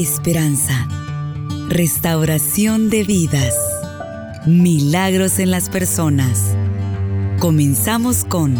[0.00, 0.88] esperanza,
[1.68, 3.54] restauración de vidas,
[4.46, 6.54] milagros en las personas.
[7.38, 8.54] Comenzamos con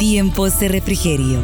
[0.00, 1.38] Tiempos de Refrigerio.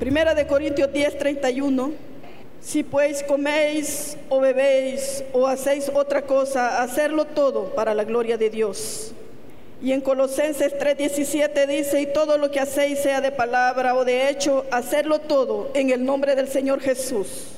[0.00, 1.92] Primera de Corintios 10, 31.
[2.62, 8.48] Si pues coméis o bebéis o hacéis otra cosa, hacerlo todo para la gloria de
[8.48, 9.12] Dios.
[9.82, 14.30] Y en Colosenses 3:17 dice, y todo lo que hacéis, sea de palabra o de
[14.30, 17.48] hecho, hacerlo todo en el nombre del Señor Jesús,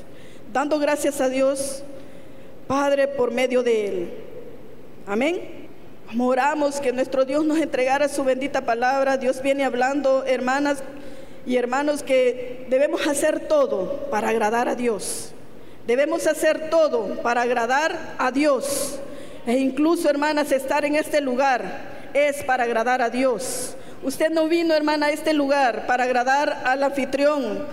[0.53, 1.83] dando gracias a Dios,
[2.67, 4.11] Padre, por medio de Él.
[5.07, 5.69] Amén.
[6.19, 9.17] Oramos que nuestro Dios nos entregara su bendita palabra.
[9.17, 10.83] Dios viene hablando, hermanas
[11.47, 15.33] y hermanos, que debemos hacer todo para agradar a Dios.
[15.87, 18.99] Debemos hacer todo para agradar a Dios.
[19.47, 23.77] E incluso, hermanas, estar en este lugar es para agradar a Dios.
[24.03, 27.65] Usted no vino, hermana, a este lugar para agradar al anfitrión,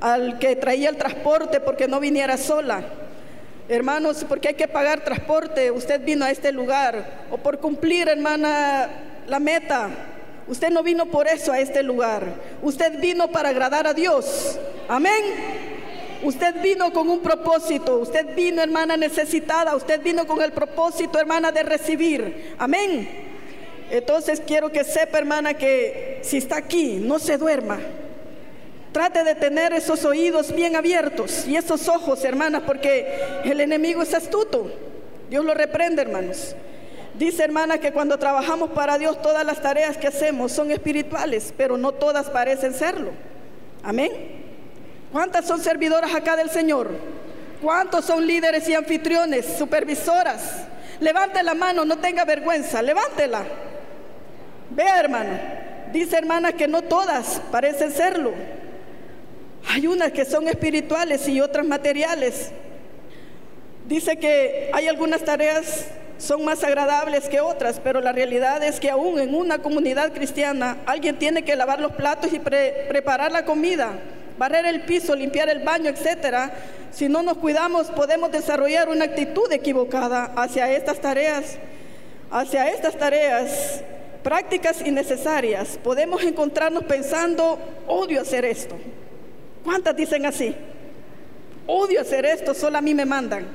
[0.00, 2.82] al que traía el transporte porque no viniera sola.
[3.68, 8.88] Hermanos, porque hay que pagar transporte, usted vino a este lugar o por cumplir, hermana,
[9.28, 9.88] la meta.
[10.48, 12.24] Usted no vino por eso a este lugar.
[12.62, 14.58] Usted vino para agradar a Dios.
[14.88, 15.22] Amén.
[16.24, 17.98] Usted vino con un propósito.
[17.98, 19.76] Usted vino, hermana, necesitada.
[19.76, 22.56] Usted vino con el propósito, hermana, de recibir.
[22.58, 23.29] Amén.
[23.90, 27.78] Entonces quiero que sepa, hermana, que si está aquí, no se duerma.
[28.92, 33.06] Trate de tener esos oídos bien abiertos y esos ojos, hermanas, porque
[33.44, 34.70] el enemigo es astuto.
[35.28, 36.54] Dios lo reprende, hermanos.
[37.14, 41.76] Dice, hermana, que cuando trabajamos para Dios, todas las tareas que hacemos son espirituales, pero
[41.76, 43.10] no todas parecen serlo.
[43.82, 44.10] Amén.
[45.12, 46.90] ¿Cuántas son servidoras acá del Señor?
[47.60, 50.64] ¿Cuántos son líderes y anfitriones, supervisoras?
[51.00, 53.44] Levante la mano, no tenga vergüenza, levántela.
[54.70, 55.30] Vea, hermano,
[55.92, 58.32] dice hermana que no todas parecen serlo.
[59.68, 62.50] Hay unas que son espirituales y otras materiales.
[63.86, 65.86] Dice que hay algunas tareas
[66.20, 70.76] son más agradables que otras, pero la realidad es que aún en una comunidad cristiana
[70.84, 73.92] alguien tiene que lavar los platos y preparar la comida,
[74.38, 76.52] barrer el piso, limpiar el baño, etcétera.
[76.92, 81.56] Si no nos cuidamos, podemos desarrollar una actitud equivocada hacia estas tareas.
[82.30, 83.82] Hacia estas tareas
[84.22, 88.76] prácticas innecesarias, podemos encontrarnos pensando, odio hacer esto.
[89.64, 90.54] ¿Cuántas dicen así?
[91.66, 93.46] Odio hacer esto, solo a mí me mandan.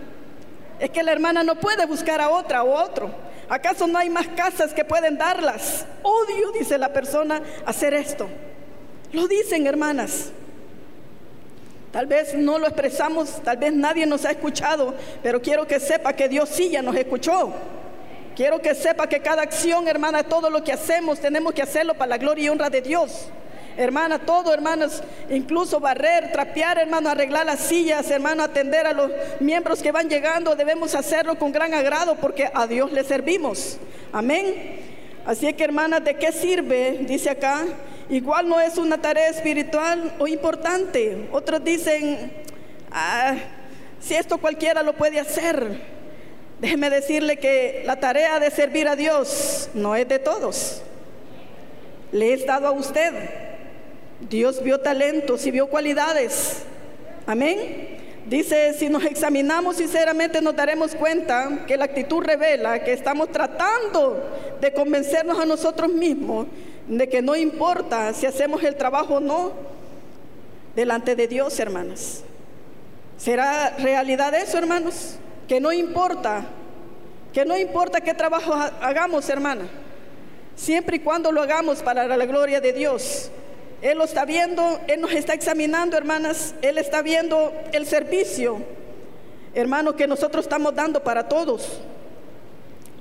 [0.79, 3.09] Es que la hermana no puede buscar a otra o otro.
[3.47, 5.85] ¿Acaso no hay más casas que pueden darlas?
[6.01, 8.27] Odio, dice la persona, hacer esto.
[9.11, 10.31] Lo dicen, hermanas.
[11.91, 14.93] Tal vez no lo expresamos, tal vez nadie nos ha escuchado,
[15.23, 17.53] pero quiero que sepa que Dios sí ya nos escuchó.
[18.35, 22.09] Quiero que sepa que cada acción, hermana, todo lo que hacemos, tenemos que hacerlo para
[22.09, 23.29] la gloria y honra de Dios.
[23.77, 29.81] Hermana, todo, hermanos, incluso barrer, trapear, hermano, arreglar las sillas, hermano, atender a los miembros
[29.81, 33.77] que van llegando, debemos hacerlo con gran agrado porque a Dios le servimos.
[34.11, 34.79] Amén.
[35.25, 36.99] Así que, hermana, ¿de qué sirve?
[37.01, 37.65] Dice acá,
[38.09, 41.29] igual no es una tarea espiritual o importante.
[41.31, 42.31] Otros dicen,
[42.91, 43.35] ah,
[43.99, 45.94] si esto cualquiera lo puede hacer.
[46.59, 50.81] Déjeme decirle que la tarea de servir a Dios no es de todos.
[52.11, 53.13] Le he dado a usted.
[54.29, 56.63] Dios vio talentos y vio cualidades.
[57.27, 57.95] Amén.
[58.25, 64.23] Dice, si nos examinamos sinceramente nos daremos cuenta que la actitud revela que estamos tratando
[64.59, 66.47] de convencernos a nosotros mismos
[66.87, 69.51] de que no importa si hacemos el trabajo o no
[70.75, 72.23] delante de Dios, hermanas.
[73.17, 75.17] ¿Será realidad eso, hermanos?
[75.47, 76.45] Que no importa,
[77.33, 79.67] que no importa qué trabajo hagamos, hermana,
[80.55, 83.29] siempre y cuando lo hagamos para la gloria de Dios.
[83.81, 88.59] Él lo está viendo, Él nos está examinando, hermanas, Él está viendo el servicio,
[89.53, 91.81] hermano, que nosotros estamos dando para todos.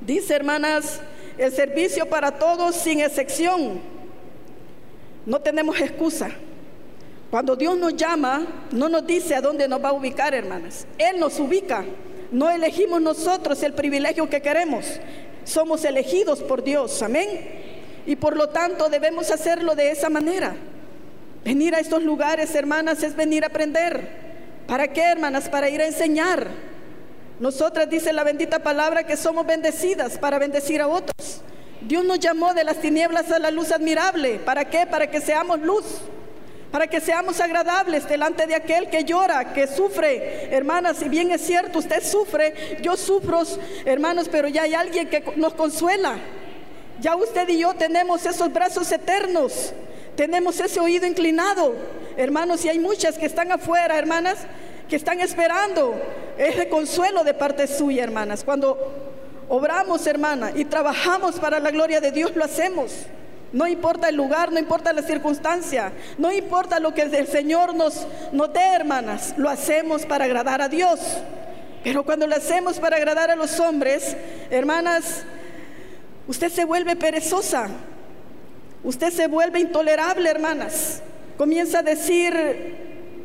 [0.01, 1.01] Dice, hermanas,
[1.39, 3.81] el servicio para todos sin excepción.
[5.25, 6.31] No tenemos excusa.
[7.31, 10.87] Cuando Dios nos llama, no nos dice a dónde nos va a ubicar, hermanas.
[10.99, 11.85] Él nos ubica.
[12.35, 14.85] No elegimos nosotros el privilegio que queremos.
[15.45, 17.01] Somos elegidos por Dios.
[17.01, 17.29] Amén.
[18.07, 20.57] Y por lo tanto debemos hacerlo de esa manera.
[21.45, 24.09] Venir a estos lugares, hermanas, es venir a aprender.
[24.67, 25.49] ¿Para qué, hermanas?
[25.49, 26.49] Para ir a enseñar.
[27.39, 31.41] Nosotras dice la bendita palabra que somos bendecidas para bendecir a otros.
[31.83, 34.41] Dios nos llamó de las tinieblas a la luz admirable.
[34.41, 34.89] ¿Para qué?
[34.89, 35.85] Para que seamos luz
[36.75, 40.53] para que seamos agradables delante de aquel que llora, que sufre.
[40.53, 43.43] Hermanas, si bien es cierto, usted sufre, yo sufro,
[43.85, 46.17] hermanos, pero ya hay alguien que nos consuela.
[46.99, 49.73] Ya usted y yo tenemos esos brazos eternos
[50.17, 51.77] tenemos ese oído inclinado.
[52.17, 54.39] Hermanos, y hay muchas que están afuera, hermanas,
[54.89, 55.95] que están esperando
[56.37, 58.43] ese consuelo de parte suya, hermanas.
[58.43, 58.77] Cuando
[59.49, 63.07] obramos, hermana, y trabajamos para la gloria de Dios, lo hacemos.
[63.55, 68.05] No importa el lugar, no importa la circunstancia, no importa lo que el Señor nos,
[68.33, 70.99] nos dé, hermanas, lo hacemos para agradar a Dios.
[71.85, 74.17] Pero cuando lo hacemos para agradar a los hombres,
[74.51, 75.23] hermanas,
[76.27, 77.69] usted se vuelve perezosa,
[78.83, 81.01] usted se vuelve intolerable, hermanas.
[81.39, 82.35] Comienza a decir,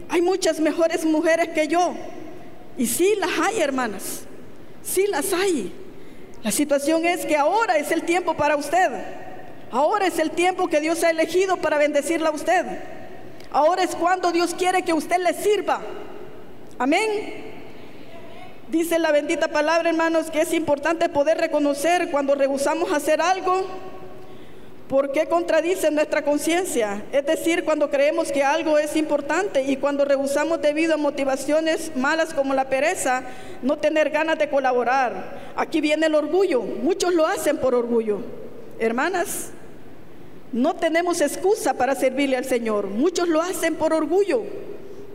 [0.09, 1.95] hay muchas mejores mujeres que yo.
[2.77, 4.25] Y sí las hay, hermanas,
[4.83, 5.73] sí las hay.
[6.43, 9.28] La situación es que ahora es el tiempo para usted.
[9.71, 12.65] Ahora es el tiempo que Dios ha elegido para bendecirla a usted.
[13.51, 15.81] Ahora es cuando Dios quiere que usted le sirva.
[16.77, 17.49] Amén.
[18.69, 23.65] Dice la bendita palabra, hermanos, que es importante poder reconocer cuando rehusamos hacer algo,
[24.87, 27.03] porque contradice nuestra conciencia.
[27.11, 32.33] Es decir, cuando creemos que algo es importante y cuando rehusamos debido a motivaciones malas
[32.33, 33.23] como la pereza,
[33.63, 35.53] no tener ganas de colaborar.
[35.55, 36.61] Aquí viene el orgullo.
[36.61, 38.21] Muchos lo hacen por orgullo.
[38.79, 39.49] Hermanas,
[40.51, 42.87] no tenemos excusa para servirle al Señor.
[42.87, 44.43] Muchos lo hacen por orgullo.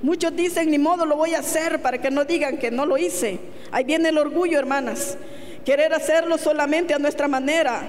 [0.02, 2.98] Muchos dicen, ni modo lo voy a hacer para que no digan que no lo
[2.98, 3.38] hice.
[3.72, 5.16] Ahí viene el orgullo, hermanas.
[5.64, 7.82] Querer hacerlo solamente a nuestra manera.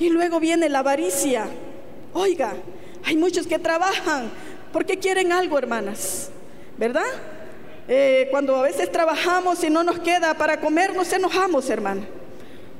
[0.00, 1.46] Y luego viene la avaricia.
[2.14, 2.54] Oiga,
[3.04, 4.30] hay muchos que trabajan
[4.72, 6.30] porque quieren algo, hermanas.
[6.78, 7.04] ¿Verdad?
[7.86, 12.02] Eh, cuando a veces trabajamos y no nos queda para comer, nos enojamos, hermana.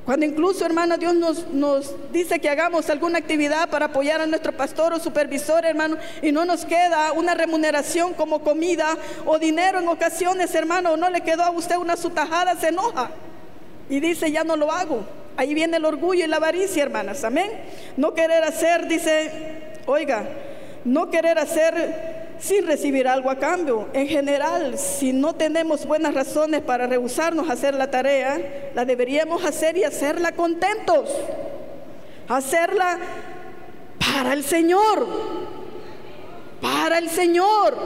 [0.05, 4.93] Cuando incluso, hermano, Dios nos, dice que hagamos alguna actividad para apoyar a nuestro pastor
[4.93, 10.55] o supervisor, hermano, y no nos queda una remuneración como comida o dinero en ocasiones,
[10.55, 13.11] hermano, o no le quedó a usted una sutajada, se enoja
[13.89, 15.03] y dice, ya no lo hago.
[15.37, 17.51] Ahí viene el orgullo y la avaricia, hermanas, amén.
[17.95, 19.31] No querer hacer, dice,
[19.85, 20.23] oiga,
[20.85, 23.89] no querer hacer sin recibir algo a cambio.
[23.93, 29.43] En general, si no tenemos buenas razones para rehusarnos a hacer la tarea, la deberíamos
[29.43, 31.09] hacer y hacerla contentos.
[32.27, 32.97] Hacerla
[33.99, 35.07] para el Señor.
[36.61, 37.77] Para el Señor.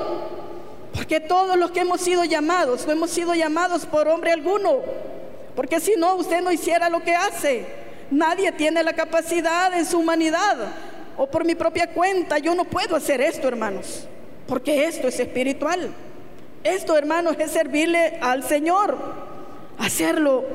[0.94, 4.82] Porque todos los que hemos sido llamados, no hemos sido llamados por hombre alguno.
[5.56, 7.66] Porque si no, usted no hiciera lo que hace.
[8.12, 10.58] Nadie tiene la capacidad en su humanidad
[11.18, 12.38] o por mi propia cuenta.
[12.38, 14.08] Yo no puedo hacer esto, hermanos.
[14.48, 15.90] Porque esto es espiritual.
[16.64, 18.98] Esto, hermanos, es servirle al Señor.
[19.78, 20.46] Hacerlo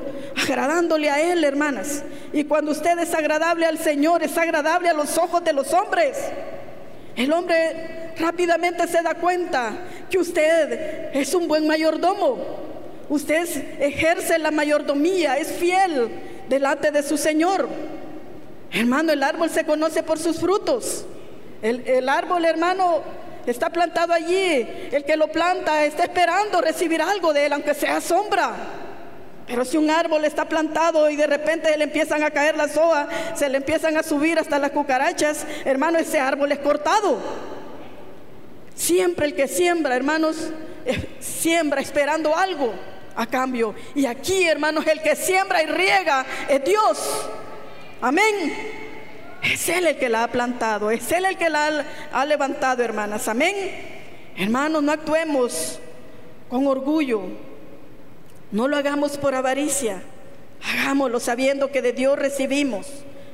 [0.41, 2.03] agradándole a Él, hermanas.
[2.33, 6.17] Y cuando usted es agradable al Señor, es agradable a los ojos de los hombres.
[7.15, 9.73] El hombre rápidamente se da cuenta
[10.09, 12.37] que usted es un buen mayordomo.
[13.09, 13.47] Usted
[13.81, 16.09] ejerce la mayordomía, es fiel
[16.47, 17.67] delante de su Señor.
[18.71, 21.05] Hermano, el árbol se conoce por sus frutos.
[21.61, 23.01] El, el árbol, hermano,
[23.45, 24.67] Está plantado allí.
[24.91, 28.53] El que lo planta está esperando recibir algo de él, aunque sea sombra.
[29.47, 33.07] Pero si un árbol está plantado y de repente le empiezan a caer las hojas,
[33.33, 37.17] se le empiezan a subir hasta las cucarachas, hermano, ese árbol es cortado.
[38.75, 40.51] Siempre el que siembra, hermanos,
[40.85, 42.73] eh, siembra esperando algo
[43.15, 43.73] a cambio.
[43.95, 47.27] Y aquí, hermanos, el que siembra y riega es Dios.
[48.01, 48.78] Amén.
[49.51, 53.27] Es Él el que la ha plantado, es Él el que la ha, levantado, hermanas.
[53.27, 53.55] Amén.
[54.37, 55.79] Hermanos, no actuemos
[56.49, 57.23] con orgullo.
[58.51, 60.01] No lo hagamos por avaricia.
[60.63, 62.87] Hagámoslo sabiendo que de Dios recibimos.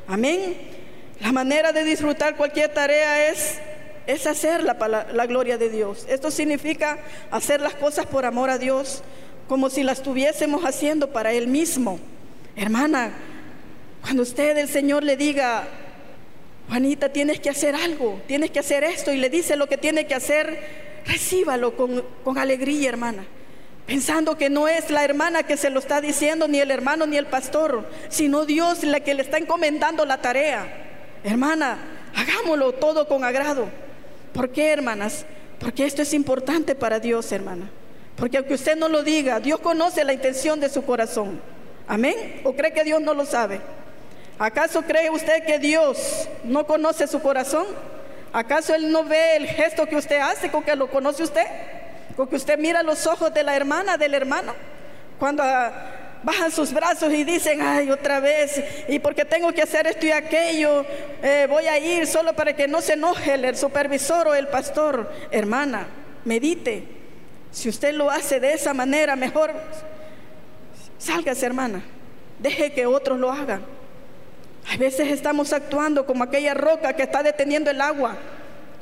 [0.08, 0.56] Amén.
[1.20, 3.56] La manera de disfrutar cualquier tarea es,
[4.08, 6.06] es hacerla para la gloria de Dios.
[6.08, 7.00] Esto significa
[7.32, 9.04] hacer las cosas por amor a Dios,
[9.48, 12.00] como si las estuviésemos haciendo para Él mismo.
[12.56, 13.12] Hermana,
[14.02, 15.68] cuando usted el Señor le diga,
[16.68, 20.08] Juanita, tienes que hacer algo, tienes que hacer esto y le dice lo que tiene
[20.08, 20.60] que hacer,
[21.06, 23.26] recíbalo con, con alegría, hermana.
[23.86, 27.18] Pensando que no es la hermana que se lo está diciendo, ni el hermano, ni
[27.18, 30.68] el pastor, sino Dios la que le está encomendando la tarea.
[31.24, 31.78] Hermana,
[32.16, 33.68] hagámoslo todo con agrado.
[34.34, 35.26] ¿Por qué, hermanas?
[35.60, 37.70] Porque esto es importante para Dios, hermana.
[38.16, 41.40] Porque aunque usted no lo diga, Dios conoce la intención de su corazón.
[41.88, 42.42] Amén.
[42.44, 43.62] ¿O cree que Dios no lo sabe?
[44.38, 47.66] ¿Acaso cree usted que Dios no conoce su corazón?
[48.34, 51.46] ¿Acaso Él no ve el gesto que usted hace con que lo conoce usted?
[52.18, 54.54] Con que usted mira los ojos de la hermana, del hermano.
[55.18, 55.72] Cuando ah,
[56.22, 60.12] bajan sus brazos y dicen, ay, otra vez, y porque tengo que hacer esto y
[60.12, 60.86] aquello,
[61.24, 65.10] eh, voy a ir solo para que no se enoje el supervisor o el pastor.
[65.32, 65.88] Hermana,
[66.26, 66.84] medite.
[67.52, 69.54] Si usted lo hace de esa manera, mejor
[70.98, 71.82] sálgase, hermana.
[72.40, 73.64] Deje que otros lo hagan.
[74.72, 78.18] A veces estamos actuando como aquella roca que está deteniendo el agua.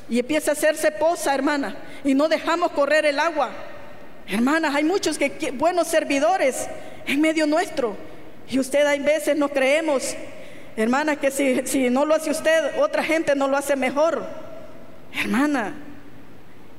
[0.10, 3.52] y empieza a hacerse poza, hermana, y no dejamos correr el agua.
[4.28, 6.68] Hermanas, hay muchos que, buenos servidores
[7.08, 7.96] en medio nuestro,
[8.50, 10.14] y usted hay veces no creemos,
[10.76, 14.26] hermana, que si, si no lo hace usted, otra gente no lo hace mejor.
[15.14, 15.74] Hermana,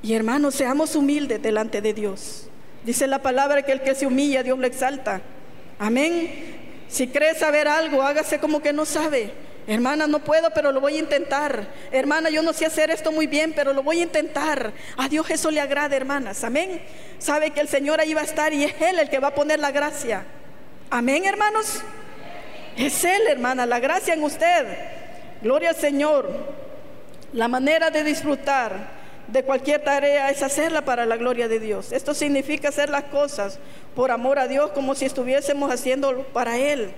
[0.03, 2.49] y hermanos, seamos humildes delante de Dios.
[2.85, 5.23] Dice la palabra que el que se humilla, Dios lo exalta.
[5.79, 6.64] Amén.
[6.89, 9.33] Si cree saber algo, hágase como que no sabe.
[9.67, 11.67] Hermana, no puedo, pero lo voy a intentar.
[11.91, 14.73] Hermana, yo no sé hacer esto muy bien, pero lo voy a intentar.
[14.97, 16.45] A Dios eso le agrada, hermanas.
[16.45, 16.83] Amén.
[17.19, 19.35] Sabe que el Señor ahí va a estar y es Él el que va a
[19.35, 20.25] poner la gracia.
[20.91, 21.81] Amén, hermanos.
[22.77, 24.67] Es Él, hermana, la gracia en usted.
[25.41, 26.29] Gloria al Señor.
[27.33, 31.93] La manera de disfrutar de cualquier tarea es hacerla para la gloria de Dios.
[31.93, 33.59] Esto significa hacer las cosas
[33.95, 36.93] por amor a Dios como si estuviésemos haciéndolo para Él.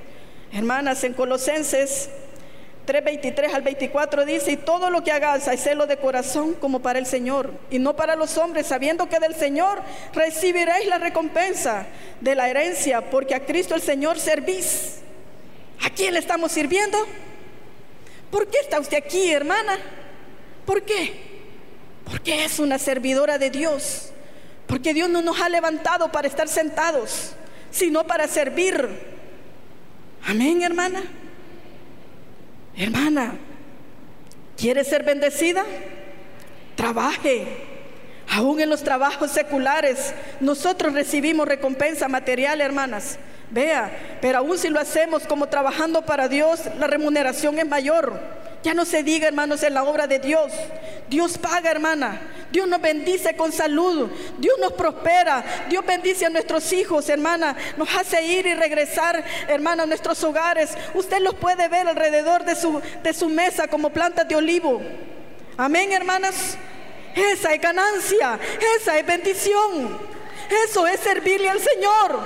[0.52, 2.08] Hermanas, en Colosenses
[2.86, 7.06] 3:23 al 24 dice, y todo lo que hagas, celo de corazón como para el
[7.06, 9.82] Señor, y no para los hombres, sabiendo que del Señor
[10.14, 11.86] recibiréis la recompensa
[12.20, 15.00] de la herencia, porque a Cristo el Señor servís.
[15.82, 16.96] ¿A quién le estamos sirviendo?
[18.30, 19.78] ¿Por qué está usted aquí, hermana?
[20.64, 21.35] ¿Por qué?
[22.06, 24.10] Porque es una servidora de Dios.
[24.66, 27.32] Porque Dios no nos ha levantado para estar sentados,
[27.70, 28.88] sino para servir.
[30.24, 31.02] Amén, hermana.
[32.76, 33.36] Hermana,
[34.56, 35.64] ¿quiere ser bendecida?
[36.74, 37.46] Trabaje.
[38.28, 43.18] Aún en los trabajos seculares, nosotros recibimos recompensa material, hermanas.
[43.50, 48.20] Vea, pero aún si lo hacemos como trabajando para Dios, la remuneración es mayor.
[48.66, 50.52] Ya no se diga, hermanos, en la obra de Dios.
[51.08, 52.20] Dios paga, hermana.
[52.50, 54.10] Dios nos bendice con salud.
[54.38, 55.44] Dios nos prospera.
[55.68, 57.56] Dios bendice a nuestros hijos, hermana.
[57.76, 60.76] Nos hace ir y regresar, hermana, a nuestros hogares.
[60.94, 64.82] Usted los puede ver alrededor de su, de su mesa como plantas de olivo.
[65.56, 66.58] Amén, hermanas.
[67.14, 68.36] Esa es ganancia.
[68.80, 69.96] Esa es bendición.
[70.68, 72.18] Eso es servirle al Señor.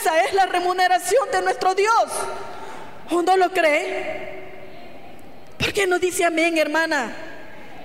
[0.00, 2.10] Esa es la remuneración de nuestro Dios.
[3.08, 4.45] ¿O no lo cree?
[5.66, 7.12] ¿Por qué no dice amén, hermana?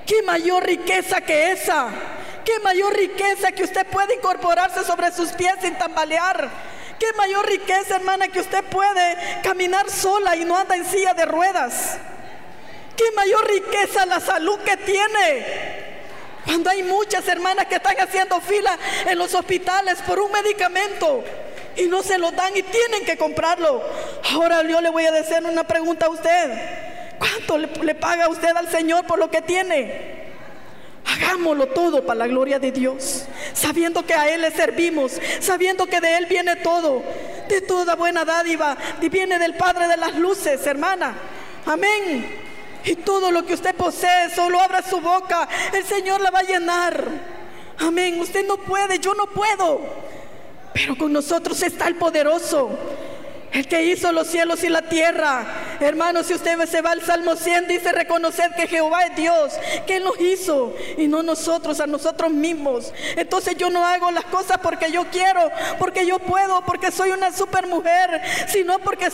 [0.06, 1.88] ¿Qué mayor riqueza que esa?
[2.46, 6.48] ¿Qué mayor riqueza que usted puede incorporarse sobre sus pies sin tambalear?
[7.00, 11.26] ¿Qué mayor riqueza, hermana, que usted puede caminar sola y no anda en silla de
[11.26, 11.98] ruedas?
[12.96, 15.46] ¿Qué mayor riqueza la salud que tiene?
[16.46, 21.24] Cuando hay muchas hermanas que están haciendo fila en los hospitales por un medicamento
[21.76, 23.82] y no se lo dan y tienen que comprarlo.
[24.34, 26.91] Ahora yo le voy a decir una pregunta a usted.
[27.22, 30.32] ¿Cuánto le, paga usted al Señor por lo que tiene?
[31.06, 36.02] Hagámoslo todo para la gloria de Dios, sabiendo que a Él le servimos, sabiendo que
[36.02, 37.04] de Él viene todo,
[37.48, 41.14] de toda buena dádiva, y viene del Padre de las luces, hermana.
[41.68, 42.26] Amén.
[42.86, 46.44] Y todo lo que usted posee, solo abra su boca, el Señor la va a
[46.44, 47.06] llenar.
[47.78, 48.20] Amén.
[48.20, 49.80] Usted no puede, yo no puedo.
[50.74, 52.72] Pero con nosotros está el poderoso
[53.52, 55.46] el que hizo los cielos y la tierra.
[55.80, 59.54] Hermanos, si usted se va al Salmo 100, dice reconocer que Jehová es Dios,
[59.86, 62.94] que Él nos hizo y no nosotros, a nosotros mismos.
[63.16, 67.32] Entonces yo no hago las cosas porque yo quiero, porque yo puedo, porque soy una
[67.32, 69.10] super mujer, sino porque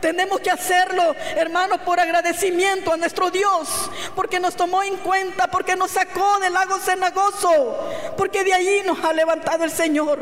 [0.00, 5.76] tenemos que hacerlo, hermanos, por agradecimiento a nuestro Dios, porque nos tomó en cuenta, porque
[5.76, 7.76] nos sacó del lago cenagoso,
[8.16, 10.20] porque de allí nos ha levantado el Señor,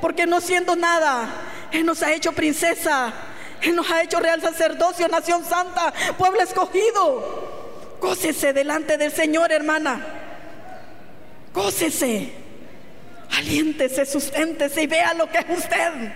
[0.00, 1.28] porque no siendo nada,
[1.72, 3.12] él nos ha hecho princesa.
[3.62, 7.96] Él nos ha hecho real sacerdocio, nación santa, pueblo escogido.
[8.00, 10.04] Gócese delante del Señor, hermana.
[11.54, 12.32] Gócese.
[13.36, 16.12] Aliéntese, susténtese y vea lo que es usted.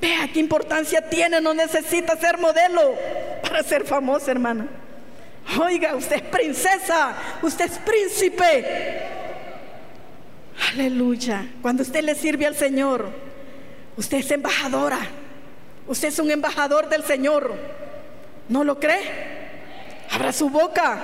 [0.00, 1.40] Vea qué importancia tiene.
[1.40, 2.94] No necesita ser modelo
[3.42, 4.66] para ser famosa, hermana.
[5.60, 7.14] Oiga, usted es princesa.
[7.42, 9.02] Usted es príncipe.
[10.72, 11.46] Aleluya.
[11.60, 13.33] Cuando usted le sirve al Señor
[13.96, 14.98] Usted es embajadora.
[15.86, 17.54] Usted es un embajador del Señor.
[18.48, 19.02] ¿No lo cree?
[20.10, 20.98] Abra su boca.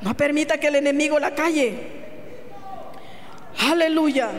[0.00, 1.76] No permita que el enemigo la calle.
[3.58, 4.30] Aleluya.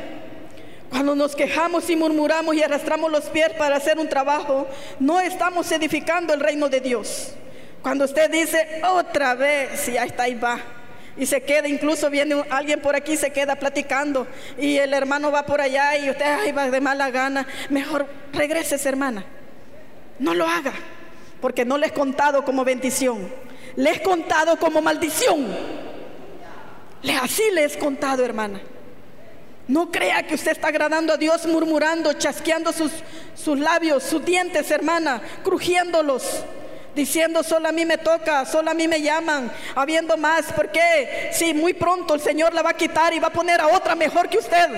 [0.89, 4.67] Cuando nos quejamos y murmuramos y arrastramos los pies para hacer un trabajo,
[4.99, 7.33] no estamos edificando el reino de Dios.
[7.81, 10.59] Cuando usted dice otra vez, ya está ahí va
[11.17, 15.45] y se queda, incluso viene alguien por aquí, se queda platicando y el hermano va
[15.45, 19.25] por allá y usted ahí va de mala gana, mejor regreses hermana,
[20.19, 20.73] no lo haga,
[21.41, 23.31] porque no le he contado como bendición,
[23.75, 25.47] le he contado como maldición,
[27.21, 28.61] así le he contado hermana.
[29.67, 32.91] No crea que usted está agradando a Dios murmurando, chasqueando sus,
[33.33, 36.43] sus labios, sus dientes, hermana, crujiéndolos.
[36.95, 41.53] Diciendo solo a mí me toca, solo a mí me llaman, habiendo más, porque si
[41.53, 44.29] muy pronto el Señor la va a quitar y va a poner a otra mejor
[44.29, 44.69] que usted.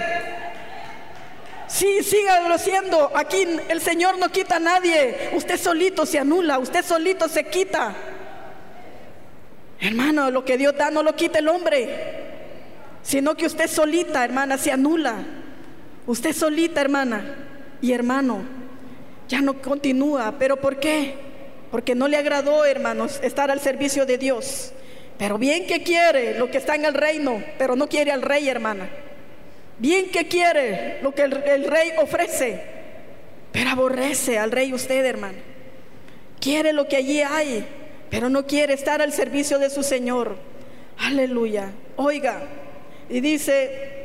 [1.67, 3.11] Sí, sígalo siendo.
[3.15, 5.31] Aquí el Señor no quita a nadie.
[5.33, 7.93] Usted solito se anula, usted solito se quita.
[9.79, 11.89] Hermano, lo que Dios da no lo quita el hombre,
[13.03, 15.15] sino que usted solita, hermana, se anula.
[16.07, 17.35] Usted solita, hermana
[17.81, 18.43] y hermano,
[19.27, 20.33] ya no continúa.
[20.39, 21.26] ¿Pero por qué?
[21.71, 24.71] Porque no le agradó, hermanos, estar al servicio de Dios.
[25.17, 28.47] Pero bien que quiere lo que está en el reino, pero no quiere al rey,
[28.47, 28.89] hermana.
[29.79, 32.61] Bien que quiere lo que el, rey ofrece,
[33.51, 35.37] pero aborrece al rey usted, hermano.
[36.39, 37.65] Quiere lo que allí hay,
[38.09, 40.35] pero no quiere estar al servicio de su Señor.
[40.97, 41.71] Aleluya.
[41.95, 42.41] Oiga,
[43.09, 43.96] y dice,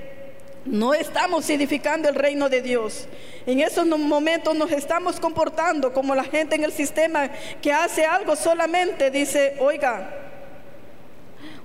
[0.64, 3.06] no estamos edificando el reino de Dios.
[3.46, 8.36] En esos momentos nos estamos comportando como la gente en el sistema que hace algo
[8.36, 10.08] solamente, dice, oiga,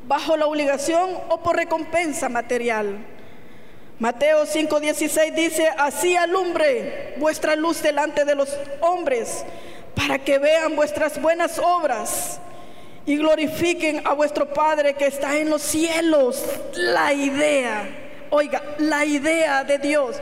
[0.08, 2.98] bajo la obligación o por recompensa material.
[4.00, 9.44] Mateo 5:16 dice, así alumbre vuestra luz delante de los hombres,
[9.96, 12.39] para que vean vuestras buenas obras
[13.06, 16.44] y glorifiquen a vuestro Padre que está en los cielos.
[16.74, 20.17] La idea, oiga, la idea de Dios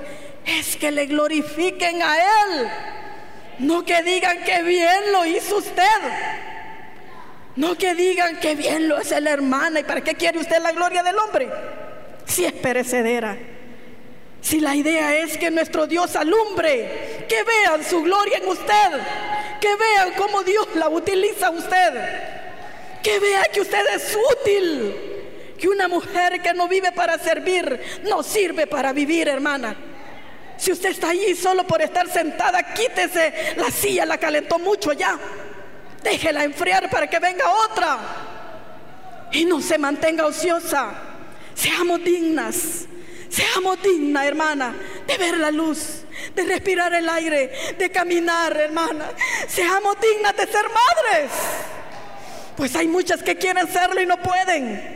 [0.45, 2.69] es que le glorifiquen a Él,
[3.59, 5.83] no que digan que bien lo hizo usted.
[7.55, 9.79] No que digan que bien lo hace la hermana.
[9.79, 11.50] ¿Y para qué quiere usted la gloria del hombre?
[12.25, 13.38] Si es perecedera.
[14.41, 18.91] Si la idea es que nuestro Dios alumbre, que vean su gloria en usted,
[19.59, 21.93] que vean cómo Dios la utiliza a usted,
[23.01, 25.14] que vea que usted es útil,
[25.57, 29.75] que una mujer que no vive para servir, no sirve para vivir, hermana.
[30.57, 35.17] Si usted está allí solo por estar sentada, quítese la silla, la calentó mucho ya.
[36.03, 37.97] Déjela enfriar para que venga otra.
[39.31, 40.93] Y no se mantenga ociosa.
[41.53, 42.88] Seamos dignas
[43.35, 44.74] Seamos dignas, hermana,
[45.05, 49.11] de ver la luz, de respirar el aire, de caminar, hermana.
[49.48, 51.31] Seamos dignas de ser madres.
[52.55, 54.95] Pues hay muchas que quieren serlo y no pueden.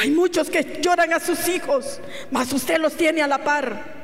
[0.00, 4.00] Hay muchos que lloran a sus hijos, mas usted los tiene a la par.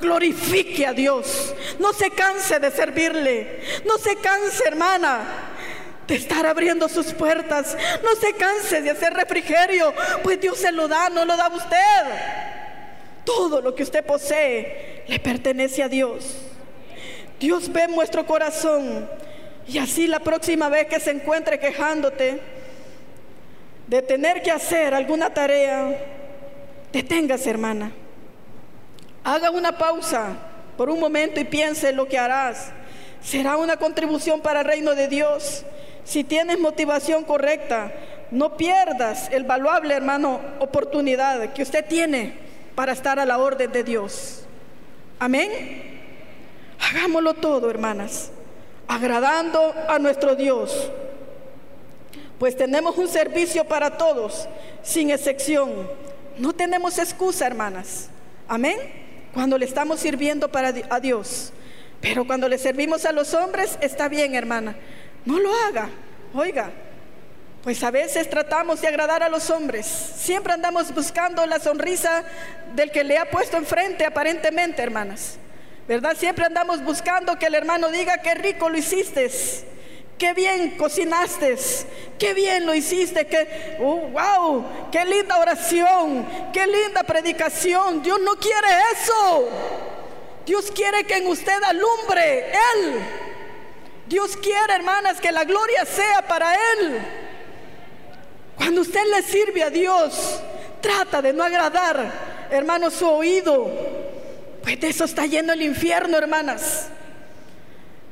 [0.00, 1.52] Glorifique a Dios.
[1.80, 3.60] No se canse de servirle.
[3.84, 5.52] No se canse, hermana
[6.06, 7.76] de estar abriendo sus puertas.
[8.02, 11.76] No se canse de hacer refrigerio, pues Dios se lo da, no lo da usted.
[13.24, 16.36] Todo lo que usted posee le pertenece a Dios.
[17.40, 19.08] Dios ve nuestro corazón
[19.66, 22.40] y así la próxima vez que se encuentre quejándote
[23.86, 25.96] de tener que hacer alguna tarea,
[26.92, 27.92] deténgase hermana.
[29.22, 30.36] Haga una pausa
[30.76, 32.70] por un momento y piense en lo que harás.
[33.22, 35.64] ¿Será una contribución para el reino de Dios?
[36.04, 37.92] Si tienes motivación correcta,
[38.30, 42.34] no pierdas el valuable, hermano, oportunidad que usted tiene
[42.74, 44.44] para estar a la orden de Dios.
[45.18, 45.50] Amén.
[46.78, 48.30] Hagámoslo todo, hermanas,
[48.86, 50.90] agradando a nuestro Dios.
[52.38, 54.48] Pues tenemos un servicio para todos,
[54.82, 55.88] sin excepción.
[56.38, 58.08] No tenemos excusa, hermanas.
[58.46, 58.76] Amén.
[59.32, 61.52] Cuando le estamos sirviendo para a Dios.
[62.00, 64.76] Pero cuando le servimos a los hombres, está bien, hermana.
[65.24, 65.88] No lo haga.
[66.34, 66.70] Oiga,
[67.62, 69.86] pues a veces tratamos de agradar a los hombres.
[69.86, 72.22] Siempre andamos buscando la sonrisa
[72.74, 75.38] del que le ha puesto enfrente aparentemente, hermanas.
[75.88, 76.16] ¿Verdad?
[76.16, 79.30] Siempre andamos buscando que el hermano diga qué rico lo hiciste.
[80.18, 81.56] Qué bien cocinaste,
[82.18, 88.02] qué bien lo hiciste, qué oh, wow, qué linda oración, qué linda predicación.
[88.02, 89.48] Dios no quiere eso.
[90.46, 93.00] Dios quiere que en usted alumbre Él.
[94.06, 96.98] Dios quiere, hermanas, que la gloria sea para Él.
[98.56, 100.40] Cuando usted le sirve a Dios,
[100.80, 103.70] trata de no agradar, hermanos, su oído.
[104.62, 106.88] Pues de eso está lleno el infierno, hermanas.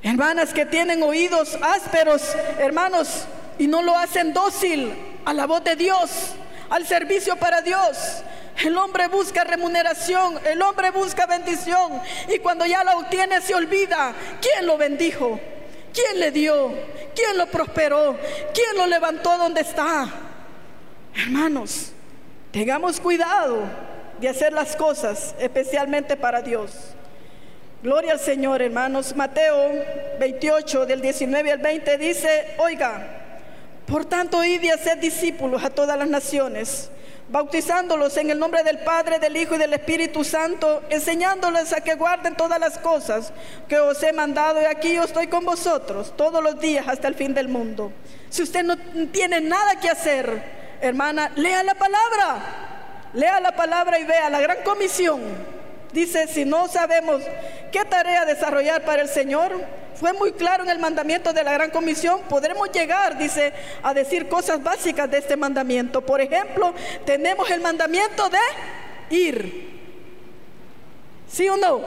[0.05, 3.25] Hermanas que tienen oídos ásperos, hermanos,
[3.59, 4.93] y no lo hacen dócil
[5.25, 6.35] a la voz de Dios,
[6.69, 8.23] al servicio para Dios.
[8.63, 14.13] El hombre busca remuneración, el hombre busca bendición, y cuando ya la obtiene se olvida
[14.43, 15.41] quién lo bendijo.
[15.95, 16.75] ¿Quién le dio?
[17.15, 18.19] ¿Quién lo prosperó?
[18.53, 20.07] ¿Quién lo levantó donde está?
[21.15, 21.93] Hermanos,
[22.51, 23.63] tengamos cuidado
[24.21, 26.73] de hacer las cosas especialmente para Dios.
[27.85, 29.15] Gloria al Señor, hermanos.
[29.15, 29.71] Mateo
[30.19, 33.07] 28, del 19 al 20 dice, oiga,
[33.87, 36.91] por tanto, id y haced discípulos a todas las naciones
[37.29, 41.95] bautizándolos en el nombre del Padre, del Hijo y del Espíritu Santo, enseñándoles a que
[41.95, 43.35] guarden todas las cosas
[43.69, 44.63] que os he mandado.
[44.63, 47.93] Y aquí yo estoy con vosotros todos los días hasta el fin del mundo.
[48.31, 48.79] Si usted no
[49.13, 50.43] tiene nada que hacer,
[50.81, 53.11] hermana, lea la palabra.
[53.13, 55.21] Lea la palabra y vea la gran comisión.
[55.95, 57.23] Dice, si no sabemos
[57.71, 59.53] qué tarea desarrollar para el Señor,
[59.95, 64.29] fue muy claro en el mandamiento de la gran comisión, podremos llegar, dice, a decir
[64.29, 66.01] cosas básicas de este mandamiento.
[66.01, 66.75] Por ejemplo,
[67.07, 69.71] tenemos el mandamiento de ir.
[71.31, 71.83] ¿Sí o no?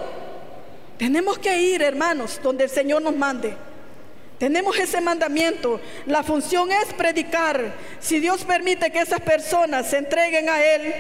[0.98, 3.58] Tenemos que ir, hermanos, donde el Señor nos mande.
[4.40, 5.82] Tenemos ese mandamiento.
[6.06, 7.74] La función es predicar.
[8.00, 10.94] Si Dios permite que esas personas se entreguen a Él,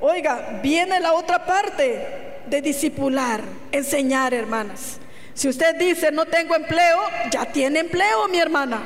[0.00, 2.06] oiga, viene la otra parte
[2.46, 4.98] de discipular, enseñar, hermanas.
[5.34, 6.98] Si usted dice no tengo empleo,
[7.30, 8.82] ya tiene empleo, mi hermana.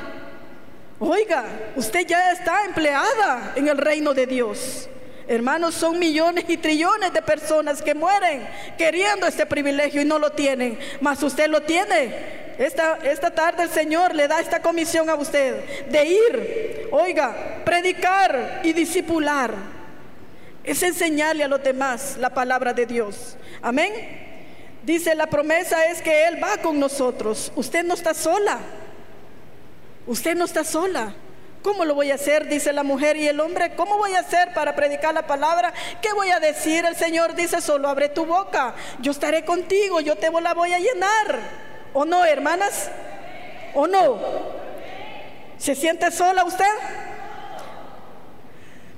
[0.99, 1.45] Oiga,
[1.75, 4.87] usted ya está empleada en el reino de Dios.
[5.27, 8.47] Hermanos, son millones y trillones de personas que mueren
[8.77, 12.43] queriendo este privilegio y no lo tienen, mas usted lo tiene.
[12.57, 18.61] Esta, esta tarde el Señor le da esta comisión a usted de ir, oiga, predicar
[18.63, 19.55] y discipular.
[20.63, 23.35] Es enseñarle a los demás la palabra de Dios.
[23.61, 23.91] Amén.
[24.83, 27.51] Dice, la promesa es que Él va con nosotros.
[27.55, 28.59] Usted no está sola.
[30.07, 31.13] Usted no está sola.
[31.61, 32.49] ¿Cómo lo voy a hacer?
[32.49, 33.73] Dice la mujer y el hombre.
[33.75, 35.73] ¿Cómo voy a hacer para predicar la palabra?
[36.01, 36.83] ¿Qué voy a decir?
[36.85, 38.75] El Señor dice, solo abre tu boca.
[38.99, 41.39] Yo estaré contigo, yo te la voy a llenar.
[41.93, 42.89] ¿O no, hermanas?
[43.73, 44.19] ¿O no?
[45.57, 46.65] ¿Se siente sola usted?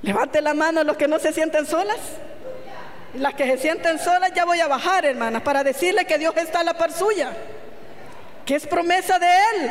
[0.06, 1.98] Levante la mano los que no se sienten solas.
[3.14, 6.60] Las que se sienten solas ya voy a bajar, hermanas, para decirle que Dios está
[6.60, 7.32] a la par suya.
[8.44, 9.70] Que es promesa de Él.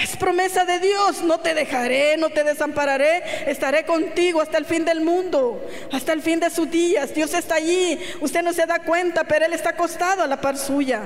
[0.00, 1.20] Es promesa de Dios.
[1.20, 3.50] No te dejaré, no te desampararé.
[3.50, 7.12] Estaré contigo hasta el fin del mundo, hasta el fin de sus días.
[7.12, 8.00] Dios está allí.
[8.22, 11.02] Usted no se da cuenta, pero Él está acostado a la par suya.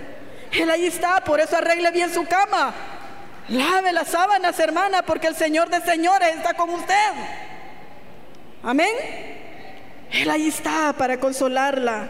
[0.53, 2.73] Él ahí está, por eso arregle bien su cama.
[3.49, 6.95] Lave las sábanas, hermana, porque el Señor de señores está con usted.
[8.65, 8.95] Amén.
[10.11, 12.09] Él ahí está para consolarla.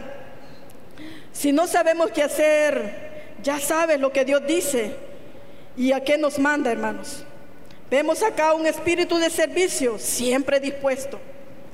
[1.33, 4.95] Si no sabemos qué hacer, ya sabes lo que Dios dice
[5.75, 7.25] y a qué nos manda, hermanos.
[7.89, 11.19] Vemos acá un espíritu de servicio siempre dispuesto.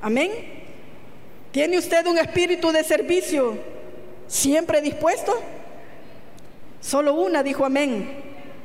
[0.00, 0.30] Amén.
[1.52, 3.56] ¿Tiene usted un espíritu de servicio
[4.26, 5.40] siempre dispuesto?
[6.80, 8.20] Solo una dijo amén.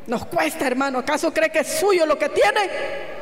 [0.07, 0.97] Nos cuesta, hermano.
[0.97, 3.16] ¿Acaso cree que es suyo lo que tiene?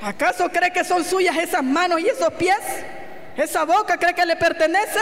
[0.00, 2.58] ¿Acaso cree que son suyas esas manos y esos pies?
[3.36, 5.00] ¿Esa boca cree que le pertenece?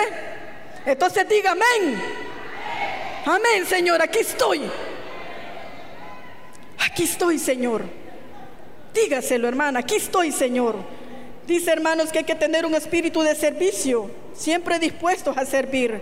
[0.87, 2.01] Entonces diga amén.
[3.27, 4.63] Amén, Señor, aquí estoy.
[6.79, 7.85] Aquí estoy, Señor.
[8.93, 10.77] Dígaselo, hermana, aquí estoy, Señor.
[11.47, 16.01] Dice, hermanos, que hay que tener un espíritu de servicio, siempre dispuestos a servir.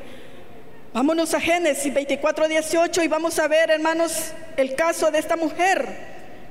[0.92, 5.88] Vámonos a Génesis 24, 18 y vamos a ver, hermanos, el caso de esta mujer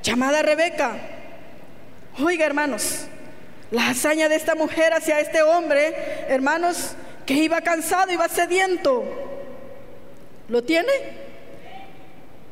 [0.01, 1.20] llamada Rebeca.
[2.19, 3.05] Oiga, hermanos,
[3.71, 5.93] la hazaña de esta mujer hacia este hombre,
[6.27, 6.93] hermanos,
[7.25, 9.03] que iba cansado, iba sediento.
[10.49, 10.91] ¿Lo tiene?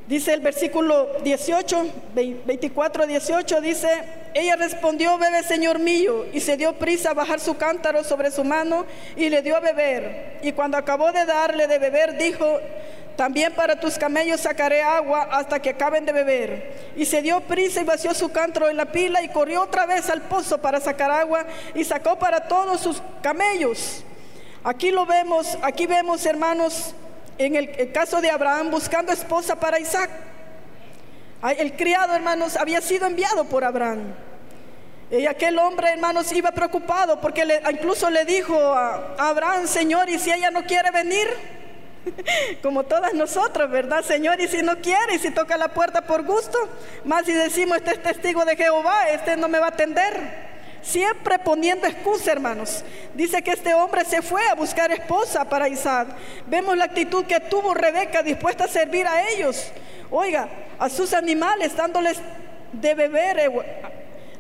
[0.08, 3.90] Dice el versículo 18, 24, 18, dice,
[4.34, 8.44] ella respondió, bebe Señor mío, y se dio prisa a bajar su cántaro sobre su
[8.44, 10.40] mano y le dio a beber.
[10.42, 12.60] Y cuando acabó de darle de beber, dijo,
[13.20, 16.94] también para tus camellos sacaré agua hasta que acaben de beber.
[16.96, 20.10] Y se dio prisa y vació su cántaro en la pila y corrió otra vez
[20.10, 24.06] al pozo para sacar agua y sacó para todos sus camellos.
[24.64, 26.96] Aquí lo vemos, aquí vemos hermanos,
[27.38, 30.10] en el, caso de Abraham buscando esposa para Isaac.
[31.58, 34.14] El criado, hermanos, había sido enviado por Abraham.
[35.12, 40.32] Y aquel hombre, hermanos, iba preocupado porque incluso le dijo a Abraham, Señor, ¿y si
[40.32, 41.59] ella no quiere venir?
[42.62, 44.40] Como todas nosotros, ¿verdad, Señor?
[44.40, 46.58] Y si no quiere, y si toca la puerta por gusto,
[47.06, 50.50] más si decimos, este es testigo de Jehová, este no me va a atender.
[50.82, 52.84] Siempre poniendo excusa, hermanos.
[53.14, 56.08] Dice que este hombre se fue a buscar esposa para Isaac.
[56.48, 59.72] Vemos la actitud que tuvo Rebeca dispuesta a servir a ellos.
[60.10, 60.48] Oiga,
[60.80, 62.18] a sus animales, dándoles
[62.72, 63.52] de beber eh,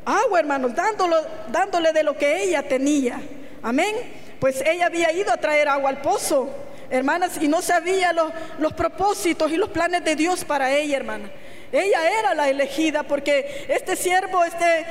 [0.06, 1.18] agua, hermanos, dándolo,
[1.50, 3.20] dándole de lo que ella tenía.
[3.62, 3.94] Amén.
[4.40, 6.50] Pues ella había ido a traer agua al pozo
[6.90, 11.30] hermanas, y no sabía los, propósitos y los planes de Dios para ella, hermana.
[11.72, 14.86] Ella era la elegida porque este siervo, este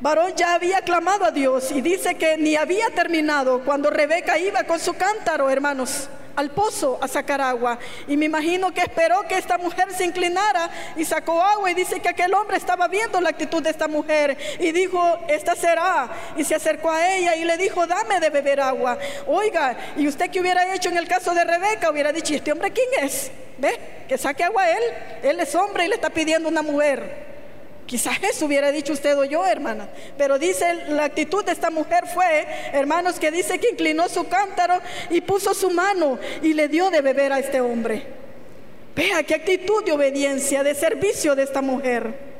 [0.00, 4.64] varón ya había clamado a Dios y dice que ni había terminado cuando Rebeca iba
[4.64, 7.78] con su cántaro, hermanos, al pozo a sacar agua.
[8.06, 11.70] Y me imagino que esperó que esta mujer se inclinara y sacó agua.
[11.70, 15.54] Y dice que aquel hombre estaba viendo la actitud de esta mujer y dijo, esta
[15.54, 16.08] será.
[16.36, 18.98] Y se acercó a ella y le dijo, dame de beber agua.
[19.26, 22.70] Oiga, y usted que hubiera hecho en el caso de Rebeca, hubiera dicho, ¿este hombre
[22.70, 23.30] quién es?
[23.58, 23.78] ¿Ve?
[24.08, 24.82] Que saque agua a él.
[25.22, 27.35] Él es hombre y le está pidiendo una mujer.
[27.86, 29.88] Quizás eso hubiera dicho usted o yo, hermana.
[30.18, 34.80] Pero dice, la actitud de esta mujer fue, hermanos, que dice que inclinó su cántaro
[35.08, 38.04] y puso su mano y le dio de beber a este hombre.
[38.94, 42.36] Vea qué actitud de obediencia, de servicio de esta mujer.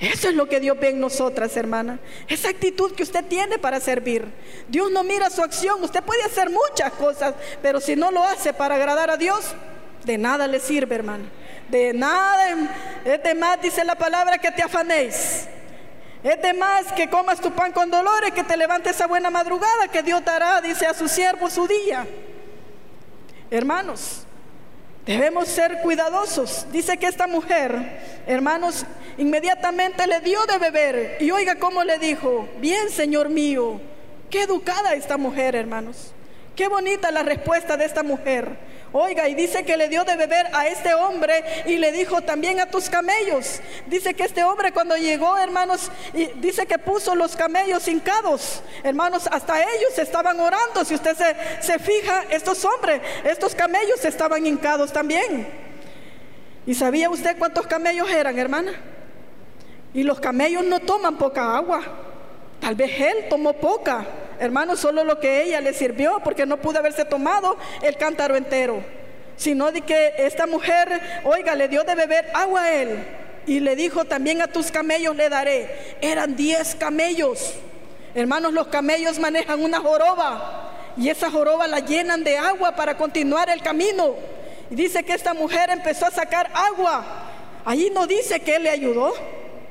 [0.00, 1.98] Eso es lo que Dios ve en nosotras, hermana.
[2.26, 4.24] Esa actitud que usted tiene para servir.
[4.68, 5.82] Dios no mira su acción.
[5.82, 9.44] Usted puede hacer muchas cosas, pero si no lo hace para agradar a Dios,
[10.04, 11.24] de nada le sirve, hermana
[11.68, 12.50] de nada
[13.04, 15.46] es de más, dice la palabra, que te afanéis.
[16.22, 19.88] Es de más que comas tu pan con dolores, que te levantes a buena madrugada,
[19.88, 22.06] que Dios dará, dice a su siervo, su día.
[23.50, 24.24] Hermanos,
[25.06, 26.66] debemos ser cuidadosos.
[26.72, 28.84] Dice que esta mujer, hermanos,
[29.16, 31.16] inmediatamente le dio de beber.
[31.20, 33.80] Y oiga cómo le dijo, bien, Señor mío,
[34.28, 36.12] qué educada esta mujer, hermanos.
[36.56, 38.58] Qué bonita la respuesta de esta mujer.
[38.92, 42.58] Oiga, y dice que le dio de beber a este hombre y le dijo también
[42.58, 43.60] a tus camellos.
[43.86, 48.62] Dice que este hombre cuando llegó, hermanos, y dice que puso los camellos hincados.
[48.82, 50.84] Hermanos, hasta ellos estaban orando.
[50.84, 55.46] Si usted se, se fija, estos hombres, estos camellos estaban hincados también.
[56.66, 58.72] ¿Y sabía usted cuántos camellos eran, hermana?
[59.92, 61.82] Y los camellos no toman poca agua.
[62.60, 64.06] Tal vez él tomó poca.
[64.40, 68.82] Hermano, solo lo que ella le sirvió, porque no pudo haberse tomado el cántaro entero.
[69.36, 72.98] Sino de que esta mujer, oiga, le dio de beber agua a él.
[73.46, 75.96] Y le dijo también a tus camellos le daré.
[76.00, 77.54] Eran diez camellos.
[78.14, 80.92] Hermanos, los camellos manejan una joroba.
[80.96, 84.14] Y esa joroba la llenan de agua para continuar el camino.
[84.70, 87.04] Y dice que esta mujer empezó a sacar agua.
[87.64, 89.14] Allí no dice que él le ayudó.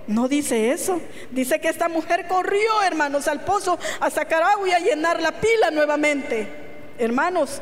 [0.07, 1.01] No dice eso.
[1.31, 5.33] Dice que esta mujer corrió, hermanos, al pozo a sacar agua y a llenar la
[5.33, 6.47] pila nuevamente.
[6.97, 7.61] Hermanos,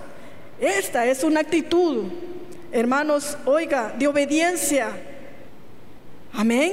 [0.60, 2.06] esta es una actitud,
[2.72, 4.90] hermanos, oiga, de obediencia.
[6.32, 6.72] Amén.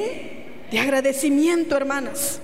[0.70, 2.40] De agradecimiento, hermanas.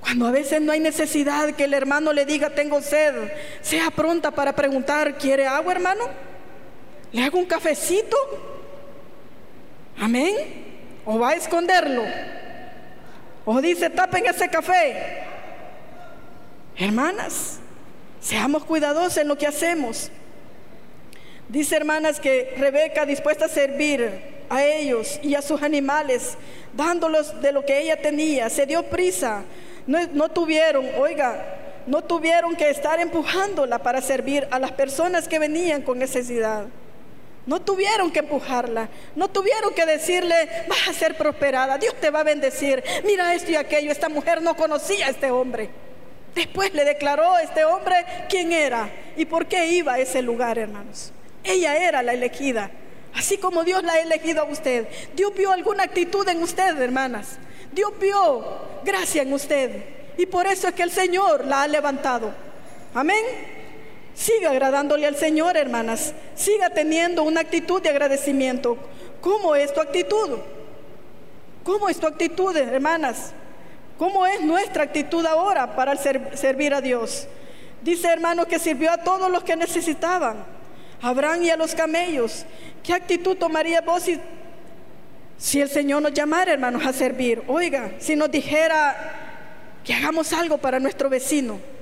[0.00, 3.14] Cuando a veces no hay necesidad que el hermano le diga, tengo sed,
[3.60, 6.04] sea pronta para preguntar, ¿quiere agua, hermano?
[7.12, 8.16] ¿Le hago un cafecito?
[9.98, 10.69] Amén.
[11.04, 12.04] O va a esconderlo.
[13.44, 15.24] O dice, tapen ese café.
[16.76, 17.58] Hermanas,
[18.20, 20.10] seamos cuidadosos en lo que hacemos.
[21.48, 24.08] Dice hermanas que Rebeca dispuesta a servir
[24.48, 26.36] a ellos y a sus animales,
[26.74, 29.42] dándolos de lo que ella tenía, se dio prisa.
[29.86, 31.44] No, no tuvieron, oiga,
[31.86, 36.66] no tuvieron que estar empujándola para servir a las personas que venían con necesidad.
[37.46, 42.20] No tuvieron que empujarla, no tuvieron que decirle, vas a ser prosperada, Dios te va
[42.20, 43.90] a bendecir, mira esto y aquello.
[43.90, 45.70] Esta mujer no conocía a este hombre.
[46.34, 47.96] Después le declaró a este hombre
[48.28, 51.12] quién era y por qué iba a ese lugar, hermanos.
[51.42, 52.70] Ella era la elegida,
[53.14, 54.86] así como Dios la ha elegido a usted.
[55.14, 57.38] Dios vio alguna actitud en usted, hermanas.
[57.72, 58.44] Dios vio
[58.84, 59.84] gracia en usted
[60.18, 62.32] y por eso es que el Señor la ha levantado.
[62.94, 63.24] Amén.
[64.20, 66.12] Siga agradándole al Señor, hermanas.
[66.34, 68.76] Siga teniendo una actitud de agradecimiento.
[69.22, 70.36] ¿Cómo es tu actitud?
[71.64, 73.32] ¿Cómo es tu actitud, hermanas?
[73.96, 77.28] ¿Cómo es nuestra actitud ahora para servir a Dios?
[77.80, 80.44] Dice, hermano, que sirvió a todos los que necesitaban,
[81.00, 82.44] a Abraham y a los camellos.
[82.82, 84.20] ¿Qué actitud tomaría vos si,
[85.38, 87.42] si el Señor nos llamara, hermanos, a servir?
[87.46, 91.79] Oiga, si nos dijera que hagamos algo para nuestro vecino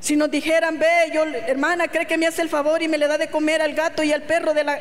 [0.00, 3.06] si nos dijeran, ve, yo, hermana, cree que me hace el favor y me le
[3.06, 4.80] da de comer al gato y al perro de la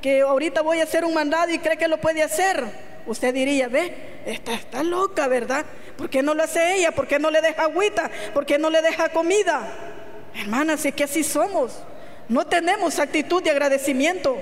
[0.00, 2.64] que ahorita voy a hacer un mandado y cree que lo puede hacer.
[3.06, 5.64] Usted diría, ve, está, está loca, ¿verdad?
[5.96, 6.92] ¿Por qué no lo hace ella?
[6.92, 8.10] ¿Por qué no le deja agüita?
[8.32, 9.68] ¿Por qué no le deja comida?
[10.34, 11.78] Hermanas, es que así somos.
[12.28, 14.38] No tenemos actitud de agradecimiento.